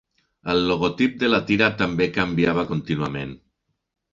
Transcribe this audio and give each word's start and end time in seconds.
El 0.53 0.61
logotip 0.69 1.19
de 1.25 1.29
la 1.29 1.39
tira 1.51 1.67
també 1.83 2.09
canviava 2.17 2.67
contínuament. 2.73 3.37